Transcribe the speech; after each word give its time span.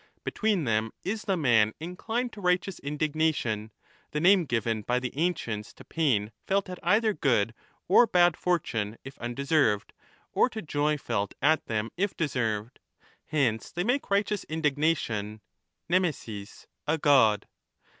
Between 0.23 0.63
them 0.63 0.93
is 1.03 1.25
the 1.25 1.37
man 1.37 1.75
inclined 1.79 2.33
to 2.33 2.41
righteous 2.41 2.79
indignation, 2.79 3.71
the 4.09 4.19
name 4.19 4.45
given 4.45 4.81
by 4.81 4.99
the 4.99 5.15
ancients 5.15 5.75
to 5.75 5.83
pain 5.85 6.31
felt 6.47 6.67
at 6.71 6.79
either 6.81 7.13
good 7.13 7.49
I 7.51 7.53
25 7.53 7.55
or 7.89 8.07
bad 8.07 8.35
fortune 8.35 8.97
if 9.03 9.19
undeserved, 9.19 9.93
or 10.33 10.49
to 10.49 10.61
joy 10.63 10.97
felt 10.97 11.35
at 11.39 11.67
them 11.67 11.91
if 11.97 12.17
deserved. 12.17 12.79
Hence 13.27 13.71
they 13.71 13.83
make 13.83 14.09
righteous 14.09 14.43
indignation 14.45 15.39
(veixecns) 15.91 16.65
a 16.87 16.97
god. 16.97 17.45